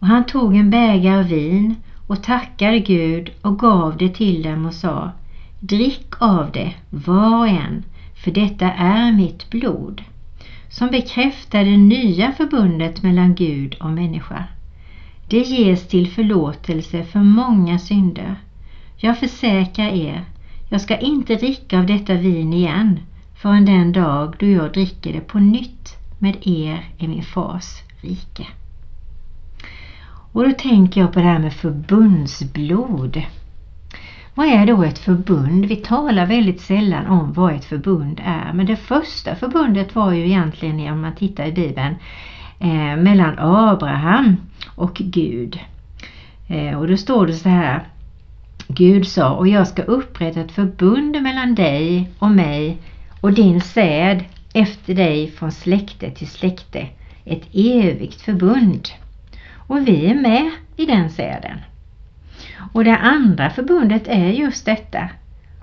Och 0.00 0.06
han 0.06 0.26
tog 0.26 0.56
en 0.56 0.70
bägare 0.70 1.22
vin 1.22 1.74
och 2.06 2.22
tackade 2.22 2.78
Gud 2.78 3.30
och 3.42 3.58
gav 3.58 3.96
det 3.96 4.14
till 4.14 4.42
dem 4.42 4.66
och 4.66 4.74
sa 4.74 5.10
Drick 5.60 6.14
av 6.18 6.50
det, 6.52 6.74
var 6.90 7.38
och 7.38 7.48
en, 7.48 7.84
för 8.24 8.30
detta 8.30 8.72
är 8.72 9.12
mitt 9.12 9.50
blod 9.50 10.02
som 10.70 10.90
bekräftar 10.90 11.64
det 11.64 11.76
nya 11.76 12.32
förbundet 12.32 13.02
mellan 13.02 13.34
Gud 13.34 13.74
och 13.74 13.90
människa. 13.90 14.44
Det 15.28 15.42
ges 15.42 15.88
till 15.88 16.10
förlåtelse 16.10 17.04
för 17.04 17.20
många 17.20 17.78
synder. 17.78 18.36
Jag 18.96 19.18
försäkrar 19.18 19.88
er, 19.88 20.24
jag 20.68 20.80
ska 20.80 20.96
inte 20.96 21.36
dricka 21.36 21.78
av 21.78 21.86
detta 21.86 22.16
vin 22.16 22.52
igen 22.52 23.00
förrän 23.34 23.64
den 23.64 23.92
dag 23.92 24.34
då 24.38 24.46
jag 24.46 24.72
dricker 24.72 25.12
det 25.12 25.20
på 25.20 25.38
nytt 25.38 25.96
med 26.18 26.36
er 26.46 26.84
i 26.98 27.08
min 27.08 27.22
fars 27.22 27.82
rike. 28.00 28.46
Och 30.32 30.44
då 30.44 30.52
tänker 30.52 31.00
jag 31.00 31.12
på 31.12 31.20
det 31.20 31.26
här 31.26 31.38
med 31.38 31.54
förbundsblod. 31.54 33.22
Vad 34.34 34.46
är 34.46 34.66
då 34.66 34.82
ett 34.82 34.98
förbund? 34.98 35.66
Vi 35.66 35.76
talar 35.76 36.26
väldigt 36.26 36.60
sällan 36.60 37.06
om 37.06 37.32
vad 37.32 37.54
ett 37.54 37.64
förbund 37.64 38.20
är 38.24 38.52
men 38.52 38.66
det 38.66 38.76
första 38.76 39.34
förbundet 39.34 39.94
var 39.94 40.12
ju 40.12 40.26
egentligen, 40.26 40.92
om 40.92 41.00
man 41.00 41.14
tittar 41.14 41.46
i 41.46 41.52
Bibeln, 41.52 41.94
eh, 42.58 42.96
mellan 42.96 43.38
Abraham 43.38 44.36
och 44.74 44.94
Gud. 44.94 45.58
Eh, 46.48 46.78
och 46.78 46.88
då 46.88 46.96
står 46.96 47.26
det 47.26 47.32
så 47.32 47.48
här 47.48 47.82
Gud 48.68 49.06
sa, 49.06 49.30
och 49.30 49.48
jag 49.48 49.68
ska 49.68 49.82
upprätta 49.82 50.40
ett 50.40 50.52
förbund 50.52 51.22
mellan 51.22 51.54
dig 51.54 52.10
och 52.18 52.30
mig 52.30 52.78
och 53.20 53.32
din 53.32 53.60
säd 53.60 54.24
efter 54.52 54.94
dig 54.94 55.30
från 55.30 55.52
släkte 55.52 56.10
till 56.10 56.28
släkte. 56.28 56.86
Ett 57.24 57.48
evigt 57.52 58.20
förbund. 58.20 58.88
Och 59.54 59.88
vi 59.88 60.06
är 60.06 60.14
med 60.14 60.50
i 60.76 60.86
den 60.86 61.10
säden. 61.10 61.58
Och 62.72 62.84
det 62.84 62.96
andra 62.96 63.50
förbundet 63.50 64.08
är 64.08 64.28
just 64.28 64.64
detta. 64.64 65.08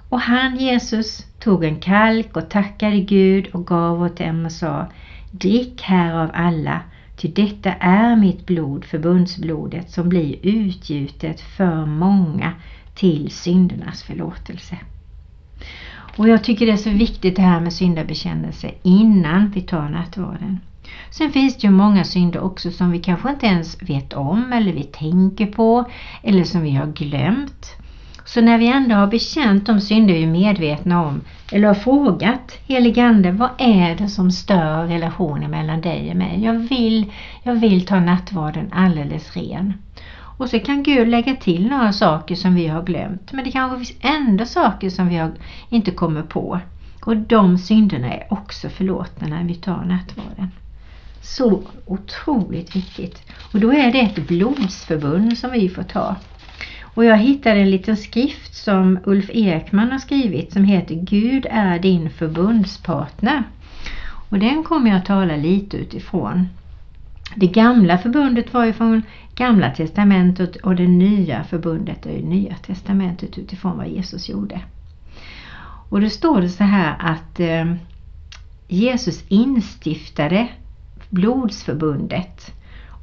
Och 0.10 0.20
han, 0.20 0.56
Jesus, 0.56 1.26
tog 1.40 1.64
en 1.64 1.80
kalk 1.80 2.38
och 2.38 2.50
tackade 2.50 3.00
Gud 3.00 3.48
och 3.48 3.68
gav 3.68 4.02
åt 4.02 4.18
dem 4.18 4.46
och 4.46 4.52
sa 4.52 4.88
Drick 5.32 5.82
här 5.82 6.14
av 6.14 6.32
alla, 6.34 6.82
ty 7.16 7.28
detta 7.28 7.74
är 7.74 8.16
mitt 8.16 8.46
blod, 8.46 8.86
förbundsblodet, 8.86 9.92
som 9.92 10.10
blir 10.10 10.36
utgjutet 10.42 11.42
för 11.42 11.86
många 11.86 12.54
till 12.94 13.32
syndernas 13.32 14.04
förlåtelse. 14.04 14.78
Och 16.18 16.30
jag 16.30 16.44
tycker 16.44 16.66
det 16.66 16.72
är 16.72 16.78
så 16.78 16.90
viktigt 16.90 17.36
det 17.36 17.42
här 17.42 17.60
med 17.60 17.74
syndabekännelse 17.74 18.72
innan 18.82 19.50
vi 19.50 19.62
tar 19.62 19.90
nattvarden. 19.90 20.60
Sen 21.12 21.32
finns 21.32 21.58
det 21.58 21.68
ju 21.68 21.72
många 21.72 22.04
synder 22.04 22.40
också 22.40 22.72
som 22.72 22.92
vi 22.92 23.00
kanske 23.00 23.30
inte 23.30 23.46
ens 23.46 23.82
vet 23.82 24.14
om 24.14 24.54
eller 24.54 24.74
vi 24.74 24.84
tänker 24.84 25.46
på 25.46 25.86
eller 26.24 26.44
som 26.44 26.62
vi 26.62 26.72
har 26.72 26.88
glömt. 26.88 27.76
Så 28.26 28.42
när 28.42 28.58
vi 28.58 28.68
ändå 28.68 28.96
har 28.96 29.08
bekänt 29.08 29.66
de 29.66 29.82
synder 29.82 30.14
vi 30.14 30.24
är 30.24 30.28
medvetna 30.28 31.06
om 31.06 31.22
eller 31.52 31.68
har 31.68 31.76
frågat 31.76 32.60
heligande 32.66 33.32
vad 33.32 33.50
är 33.58 33.96
det 33.96 34.10
som 34.10 34.32
stör 34.32 34.88
relationen 34.88 35.52
mellan 35.52 35.82
dig 35.82 36.10
och 36.10 36.18
mig? 36.18 36.44
Jag 36.44 36.54
vill, 36.54 37.12
jag 37.44 37.54
vill 37.54 37.86
ta 37.86 38.00
nattvarden 38.00 38.70
alldeles 38.74 39.38
ren. 39.38 39.74
Och 40.38 40.50
så 40.50 40.60
kan 40.60 40.84
Gud 40.84 41.08
lägga 41.08 41.36
till 41.36 41.68
några 41.68 41.94
saker 41.94 42.36
som 42.36 42.56
vi 42.56 42.68
har 42.68 42.84
glömt. 42.84 43.32
Men 43.32 43.46
det 43.46 43.52
kanske 43.52 43.78
finns 43.78 44.00
ändå 44.02 44.46
saker 44.46 44.90
som 44.90 45.08
vi 45.08 45.18
har, 45.18 45.32
inte 45.70 45.92
kommer 45.92 46.24
på. 46.24 46.60
Och 47.02 47.18
de 47.18 47.58
synderna 47.58 48.14
är 48.14 48.28
också 48.30 48.70
förlåtna 48.70 49.28
när 49.28 49.44
vi 49.44 49.56
tar 49.56 49.86
nattvarden. 49.86 50.52
Så 51.36 51.64
otroligt 51.86 52.76
viktigt. 52.76 53.22
Och 53.54 53.60
då 53.60 53.74
är 53.74 53.92
det 53.92 54.00
ett 54.00 54.28
blodsförbund 54.28 55.38
som 55.38 55.52
vi 55.52 55.70
får 55.70 55.84
ta. 55.84 56.16
Och 56.84 57.06
jag 57.06 57.18
hittade 57.18 57.60
en 57.60 57.72
liten 57.72 57.98
skrift 57.98 58.56
som 58.56 59.00
Ulf 59.06 59.30
Ekman 59.34 59.92
har 59.92 60.00
skrivit 60.00 60.54
som 60.54 60.64
heter 60.64 60.96
Gud 60.96 61.46
är 61.50 61.80
din 61.80 62.10
förbundspartner. 62.10 63.44
Och 64.30 64.40
den 64.40 64.64
kommer 64.64 64.90
jag 64.90 64.98
att 64.98 65.06
tala 65.06 65.36
lite 65.36 65.78
utifrån. 65.78 66.48
Det 67.36 67.48
gamla 67.48 67.98
förbundet 67.98 68.54
var 68.54 68.66
ju 68.66 68.74
från 68.74 69.02
Gamla 69.36 69.72
testamentet 69.72 70.56
och 70.56 70.76
det 70.76 70.88
nya 70.88 71.44
förbundet 71.44 72.06
är 72.06 72.12
ju 72.12 72.22
Nya 72.22 72.56
testamentet 72.56 73.38
utifrån 73.38 73.78
vad 73.78 73.88
Jesus 73.88 74.30
gjorde. 74.30 74.62
Och 75.90 76.02
då 76.02 76.10
står 76.10 76.42
det 76.42 76.50
så 76.50 76.64
här 76.64 76.96
att 77.00 77.40
eh, 77.40 77.74
Jesus 78.68 79.24
instiftade 79.28 80.48
blodsförbundet 81.10 82.54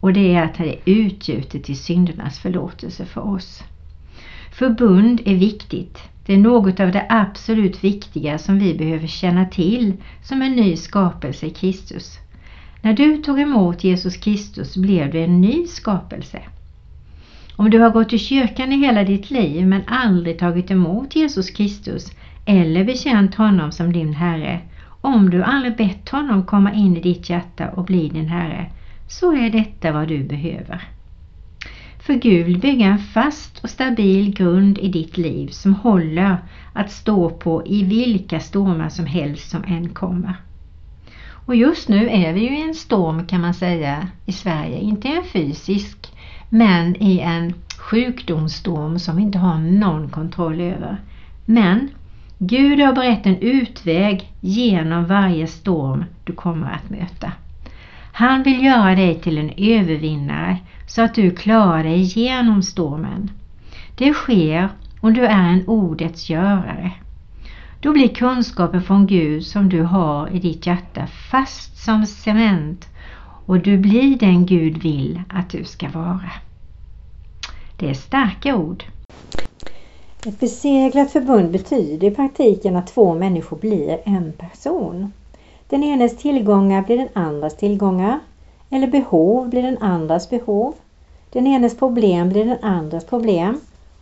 och 0.01 0.13
det 0.13 0.35
är 0.35 0.43
att 0.43 0.55
det 0.55 0.73
är 0.73 0.79
utgjutet 0.85 1.65
till 1.65 1.79
syndernas 1.79 2.39
förlåtelse 2.39 3.05
för 3.05 3.21
oss. 3.21 3.65
Förbund 4.53 5.21
är 5.25 5.35
viktigt. 5.35 5.99
Det 6.27 6.35
är 6.35 6.39
något 6.39 6.81
av 6.81 6.93
det 6.93 7.07
absolut 7.09 7.85
viktiga 7.85 8.39
som 8.39 8.59
vi 8.59 8.75
behöver 8.75 9.07
känna 9.07 9.45
till 9.45 9.93
som 10.23 10.43
en 10.43 10.53
ny 10.53 10.77
skapelse 10.77 11.47
i 11.47 11.51
Kristus. 11.51 12.19
När 12.83 12.93
du 12.93 13.17
tog 13.17 13.41
emot 13.41 13.85
Jesus 13.85 14.17
Kristus 14.17 14.77
blev 14.77 15.11
du 15.11 15.21
en 15.21 15.41
ny 15.41 15.67
skapelse. 15.67 16.43
Om 17.57 17.71
du 17.71 17.79
har 17.79 17.91
gått 17.91 18.13
i 18.13 18.19
kyrkan 18.19 18.73
i 18.73 18.77
hela 18.77 19.05
ditt 19.05 19.31
liv 19.31 19.67
men 19.67 19.83
aldrig 19.87 20.39
tagit 20.39 20.71
emot 20.71 21.17
Jesus 21.17 21.51
Kristus 21.51 22.13
eller 22.45 22.85
bekänt 22.85 23.35
honom 23.35 23.73
som 23.73 23.93
din 23.93 24.15
Herre, 24.15 24.61
om 25.05 25.31
du 25.31 25.43
aldrig 25.43 25.77
bett 25.77 26.09
honom 26.09 26.43
komma 26.43 26.73
in 26.73 26.97
i 26.97 27.01
ditt 27.01 27.31
hjärta 27.31 27.69
och 27.71 27.85
bli 27.85 28.09
din 28.09 28.29
Herre, 28.29 28.67
så 29.09 29.33
är 29.33 29.51
detta 29.51 29.93
vad 29.93 30.09
du 30.09 30.25
behöver. 30.25 30.89
För 31.99 32.15
Gud 32.15 32.47
vill 32.47 32.59
bygga 32.59 32.87
en 32.87 32.99
fast 32.99 33.65
och 33.65 33.71
stabil 33.71 34.35
grund 34.35 34.79
i 34.79 34.89
ditt 34.89 35.17
liv 35.17 35.49
som 35.49 35.75
håller 35.75 36.37
att 36.73 36.93
stå 36.93 37.31
på 37.31 37.67
i 37.67 37.85
vilka 37.85 38.41
stormar 38.41 38.89
som 38.89 39.07
helst 39.07 39.51
som 39.51 39.65
än 39.65 39.89
kommer. 39.89 40.35
Och 41.47 41.57
just 41.57 41.89
nu 41.89 42.09
är 42.09 42.33
vi 42.33 42.41
ju 42.41 42.59
i 42.59 42.63
en 42.63 42.75
storm 42.75 43.27
kan 43.27 43.41
man 43.41 43.55
säga 43.55 44.09
i 44.27 44.33
Sverige, 44.33 44.81
inte 44.81 45.09
en 45.09 45.25
fysisk 45.25 46.13
men 46.49 47.03
i 47.03 47.19
en 47.19 47.55
sjukdomsstorm 47.79 48.99
som 48.99 49.17
vi 49.17 49.23
inte 49.23 49.39
har 49.39 49.59
någon 49.59 50.09
kontroll 50.09 50.61
över. 50.61 50.97
Men 51.45 51.91
Gud 52.47 52.81
har 52.81 52.93
berett 52.93 53.27
en 53.27 53.39
utväg 53.39 54.33
genom 54.41 55.07
varje 55.07 55.47
storm 55.47 56.05
du 56.25 56.33
kommer 56.33 56.71
att 56.71 56.91
möta. 56.91 57.33
Han 58.13 58.43
vill 58.43 58.65
göra 58.65 58.95
dig 58.95 59.21
till 59.21 59.39
en 59.39 59.53
övervinnare 59.57 60.59
så 60.87 61.03
att 61.03 61.15
du 61.15 61.31
klarar 61.31 61.85
dig 61.85 62.03
genom 62.03 62.63
stormen. 62.63 63.31
Det 63.95 64.13
sker 64.13 64.69
om 65.01 65.15
du 65.15 65.27
är 65.27 65.49
en 65.49 65.69
ordets 65.69 66.31
görare. 66.31 66.93
Då 67.81 67.93
blir 67.93 68.09
kunskapen 68.09 68.83
från 68.83 69.07
Gud 69.07 69.47
som 69.47 69.69
du 69.69 69.83
har 69.83 70.29
i 70.29 70.39
ditt 70.39 70.67
hjärta 70.67 71.07
fast 71.07 71.77
som 71.77 72.07
cement 72.07 72.89
och 73.47 73.61
du 73.61 73.79
blir 73.79 74.19
den 74.19 74.47
Gud 74.47 74.83
vill 74.83 75.23
att 75.29 75.51
du 75.51 75.65
ska 75.65 75.89
vara. 75.89 76.31
Det 77.77 77.91
är 77.91 77.95
starka 77.95 78.57
ord. 78.57 78.85
Ett 80.27 80.41
beseglat 80.41 81.11
förbund 81.11 81.51
betyder 81.51 82.09
i 82.09 82.11
praktiken 82.11 82.77
att 82.77 82.87
två 82.87 83.15
människor 83.15 83.57
blir 83.57 84.01
en 84.05 84.33
person. 84.33 85.13
Den 85.69 85.83
enes 85.83 86.17
tillgångar 86.17 86.83
blir 86.83 86.99
den 86.99 87.09
andras 87.13 87.57
tillgångar 87.57 88.19
eller 88.71 88.87
behov 88.87 89.49
blir 89.49 89.63
den 89.63 89.79
andras 89.79 90.31
behov. 90.31 90.75
Den 91.33 91.47
enes 91.47 91.77
problem 91.77 92.29
blir 92.29 92.45
den 92.45 92.59
andras 92.63 93.05
problem 93.05 93.61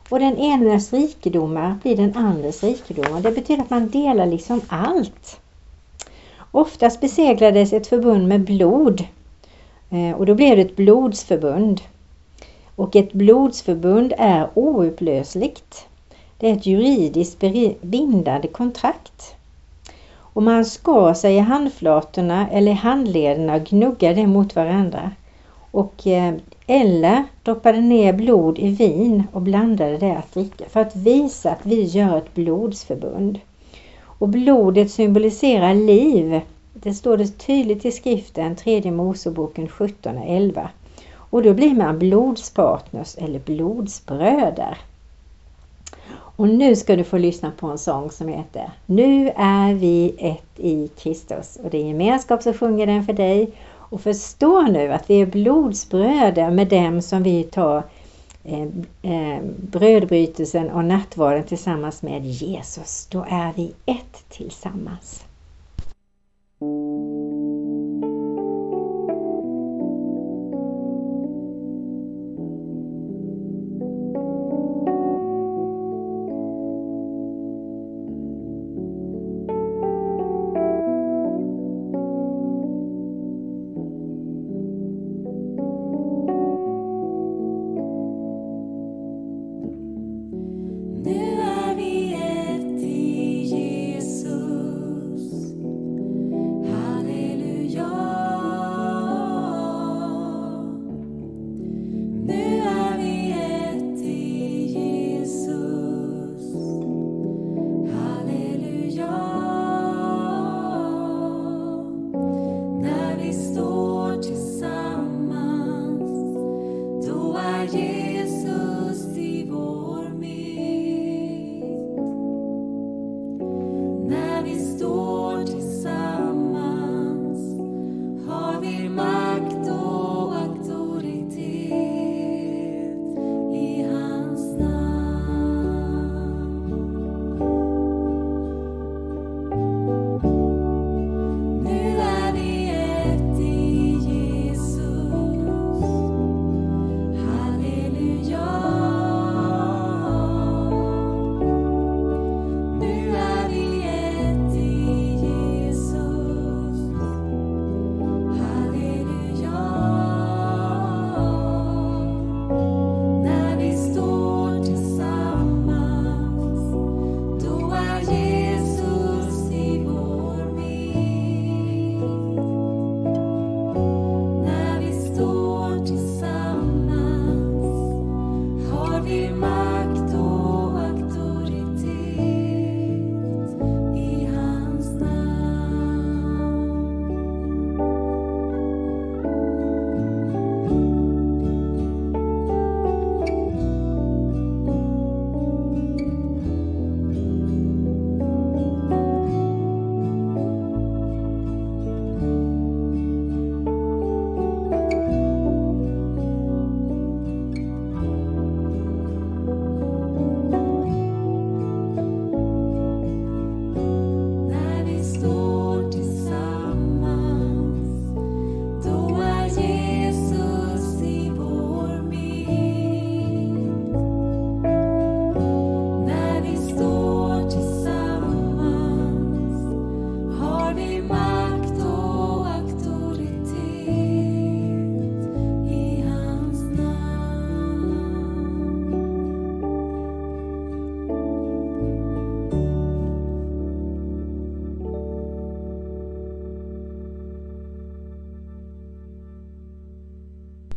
och 0.08 0.18
den 0.18 0.36
enes 0.36 0.92
rikedomar 0.92 1.76
blir 1.82 1.96
den 1.96 2.16
andres 2.16 2.62
rikedomar. 2.62 3.20
Det 3.20 3.30
betyder 3.30 3.62
att 3.62 3.70
man 3.70 3.88
delar 3.88 4.26
liksom 4.26 4.60
allt. 4.68 5.40
Oftast 6.50 7.00
beseglades 7.00 7.72
ett 7.72 7.86
förbund 7.86 8.28
med 8.28 8.40
blod 8.40 9.04
eh, 9.90 10.16
och 10.16 10.26
då 10.26 10.34
blev 10.34 10.56
det 10.56 10.62
ett 10.62 10.76
blodsförbund. 10.76 11.80
Och 12.76 12.96
ett 12.96 13.12
blodsförbund 13.12 14.12
är 14.18 14.48
oupplösligt. 14.54 15.86
Det 16.42 16.50
är 16.50 16.56
ett 16.56 16.66
juridiskt 16.66 17.44
bindande 17.80 18.48
kontrakt. 18.48 19.34
Och 20.14 20.42
man 20.42 20.64
skar 20.64 21.14
sig 21.14 21.36
i 21.36 21.38
handflatorna 21.38 22.48
eller 22.50 22.72
handlederna 22.72 23.54
och 23.54 23.64
gnuggade 23.64 24.26
mot 24.26 24.56
varandra. 24.56 25.10
Och, 25.70 26.06
eh, 26.06 26.34
eller 26.66 27.24
droppade 27.42 27.80
ner 27.80 28.12
blod 28.12 28.58
i 28.58 28.68
vin 28.68 29.22
och 29.32 29.42
blandade 29.42 29.98
det 29.98 30.16
att 30.16 30.34
dricka 30.34 30.64
för 30.68 30.80
att 30.80 30.96
visa 30.96 31.50
att 31.50 31.66
vi 31.66 31.82
gör 31.82 32.18
ett 32.18 32.34
blodsförbund. 32.34 33.40
Och 34.04 34.28
blodet 34.28 34.90
symboliserar 34.90 35.74
liv. 35.74 36.40
Det 36.74 36.94
står 36.94 37.16
det 37.16 37.38
tydligt 37.38 37.84
i 37.84 37.90
skriften, 37.90 38.56
tredje 38.56 38.90
Moseboken 38.90 39.68
17 39.68 40.18
och 40.18 40.28
11. 40.28 40.68
Och 41.14 41.42
då 41.42 41.54
blir 41.54 41.74
man 41.74 41.98
blodspartners 41.98 43.16
eller 43.18 43.38
blodsbröder. 43.38 44.78
Och 46.42 46.48
nu 46.48 46.76
ska 46.76 46.96
du 46.96 47.04
få 47.04 47.18
lyssna 47.18 47.52
på 47.56 47.66
en 47.66 47.78
sång 47.78 48.10
som 48.10 48.28
heter 48.28 48.70
Nu 48.86 49.28
är 49.36 49.74
vi 49.74 50.14
ett 50.18 50.60
i 50.60 50.88
Kristus. 50.88 51.58
Och 51.64 51.70
det 51.70 51.78
är 51.78 51.86
gemenskap 51.86 52.42
som 52.42 52.54
sjunger 52.54 52.86
den 52.86 53.04
för 53.04 53.12
dig. 53.12 53.50
Och 53.68 54.00
förstå 54.00 54.62
nu 54.62 54.92
att 54.92 55.10
vi 55.10 55.20
är 55.20 55.26
blodsbröder 55.26 56.50
med 56.50 56.68
dem 56.68 57.02
som 57.02 57.22
vi 57.22 57.42
tar 57.42 57.82
eh, 58.44 58.62
eh, 59.02 59.42
brödbrytelsen 59.56 60.70
och 60.70 60.84
nattvarden 60.84 61.44
tillsammans 61.44 62.02
med 62.02 62.24
Jesus. 62.24 63.06
Då 63.10 63.26
är 63.28 63.52
vi 63.56 63.72
ett 63.86 64.24
tillsammans. 64.28 65.24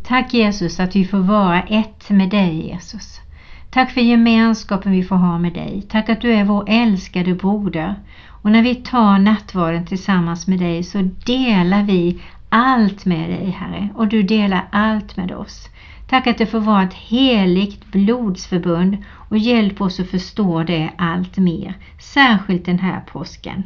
Tack 0.08 0.34
Jesus 0.34 0.80
att 0.80 0.96
vi 0.96 1.06
får 1.06 1.18
vara 1.18 1.62
ett 1.62 2.10
med 2.10 2.30
dig 2.30 2.68
Jesus. 2.68 3.22
Tack 3.70 3.92
för 3.92 4.02
gemenskapen 4.02 4.92
vi 4.92 5.04
får 5.04 5.16
ha 5.16 5.40
med 5.40 5.54
dig. 5.54 5.86
Tack 5.90 6.10
att 6.10 6.22
du 6.22 6.34
är 6.34 6.44
vår 6.44 6.66
älskade 6.68 7.34
broder. 7.34 7.96
Och 8.28 8.52
när 8.52 8.62
vi 8.62 8.76
tar 8.76 9.18
nattvarden 9.18 9.86
tillsammans 9.86 10.48
med 10.48 10.60
dig 10.60 10.84
så 10.84 11.10
delar 11.26 11.84
vi 11.84 12.22
allt 12.50 13.06
med 13.06 13.30
dig 13.30 13.50
Herre 13.50 13.90
och 13.96 14.08
du 14.08 14.24
delar 14.24 14.68
allt 14.72 15.18
med 15.18 15.32
oss. 15.32 15.70
Tack 16.10 16.28
att 16.28 16.38
det 16.38 16.46
får 16.46 16.60
vara 16.60 16.84
ett 16.84 16.94
heligt 16.94 17.92
blodsförbund 17.92 18.98
och 19.30 19.38
hjälp 19.38 19.82
oss 19.82 20.00
att 20.00 20.10
förstå 20.10 20.64
det 20.64 20.90
allt 20.98 21.38
mer, 21.38 21.74
särskilt 22.00 22.66
den 22.66 22.80
här 22.80 23.00
påsken. 23.00 23.64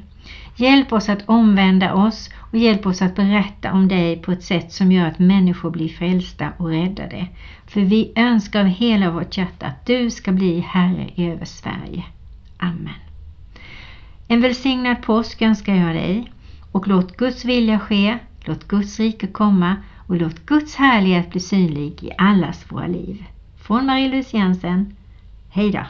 Hjälp 0.59 0.93
oss 0.93 1.09
att 1.09 1.29
omvända 1.29 1.93
oss 1.93 2.29
och 2.51 2.57
hjälp 2.57 2.85
oss 2.85 3.01
att 3.01 3.15
berätta 3.15 3.73
om 3.73 3.87
dig 3.87 4.21
på 4.21 4.31
ett 4.31 4.43
sätt 4.43 4.71
som 4.71 4.91
gör 4.91 5.07
att 5.07 5.19
människor 5.19 5.71
blir 5.71 5.89
frälsta 5.89 6.49
och 6.57 6.69
räddade. 6.69 7.27
För 7.67 7.81
vi 7.81 8.11
önskar 8.15 8.59
av 8.59 8.65
hela 8.65 9.11
vårt 9.11 9.37
hjärta 9.37 9.65
att 9.65 9.85
du 9.85 10.09
ska 10.09 10.31
bli 10.31 10.59
Herre 10.59 11.09
över 11.17 11.45
Sverige. 11.45 12.03
Amen. 12.57 12.93
En 14.27 14.41
välsignad 14.41 15.01
påsk 15.01 15.41
önskar 15.41 15.75
jag 15.75 15.95
dig 15.95 16.31
och 16.71 16.87
låt 16.87 17.17
Guds 17.17 17.45
vilja 17.45 17.79
ske, 17.79 18.17
låt 18.45 18.67
Guds 18.67 18.99
rike 18.99 19.27
komma 19.27 19.75
och 20.07 20.15
låt 20.15 20.45
Guds 20.45 20.75
härlighet 20.75 21.31
bli 21.31 21.39
synlig 21.39 22.03
i 22.03 22.11
allas 22.17 22.71
våra 22.71 22.87
liv. 22.87 23.25
Från 23.61 23.85
Marie-Louise 23.85 24.37
Jensen. 24.37 24.95
Hej 25.49 25.71
då! 25.71 25.83